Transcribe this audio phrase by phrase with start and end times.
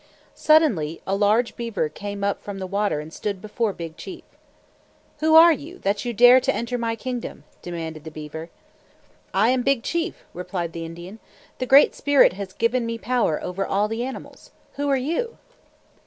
[0.33, 4.23] Suddenly a large beaver came up from the water and stood before Big Chief.
[5.19, 8.49] "Who are you, that you dare to enter my kingdom?" demanded the beaver.
[9.31, 11.19] "I am Big Chief," replied the Indian.
[11.59, 14.49] "The Great Spirit has given me power over all the animals.
[14.73, 15.37] Who are you?"